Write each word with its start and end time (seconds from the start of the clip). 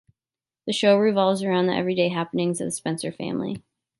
The 0.65 0.73
show 0.73 0.97
revolves 0.97 1.43
around 1.43 1.67
the 1.67 1.75
everyday 1.75 2.07
happenings 2.09 2.59
of 2.59 2.65
the 2.65 2.71
Spencer 2.71 3.11
family. 3.11 3.61